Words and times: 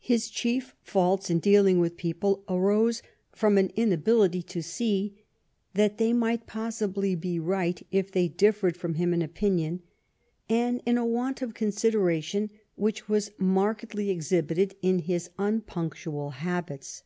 His 0.00 0.28
chief 0.28 0.74
faults 0.82 1.30
in 1.30 1.38
dealing 1.38 1.78
with 1.78 1.96
people 1.96 2.42
arose 2.48 3.00
from 3.30 3.56
an 3.56 3.70
inability 3.76 4.42
to 4.42 4.60
see 4.60 5.22
that 5.74 5.98
they 5.98 6.12
might 6.12 6.48
possibly 6.48 7.14
be 7.14 7.38
right 7.38 7.80
if 7.92 8.10
they 8.10 8.26
differed 8.26 8.76
from 8.76 8.94
him 8.94 9.14
in 9.14 9.22
opinion; 9.22 9.82
and 10.48 10.82
in 10.84 10.98
a 10.98 11.06
want 11.06 11.42
of 11.42 11.54
consideration, 11.54 12.50
which 12.74 13.08
was 13.08 13.30
markedly 13.38 14.10
exhibited 14.10 14.74
in 14.82 14.98
his 14.98 15.30
unpunctual 15.38 16.30
habits. 16.30 17.04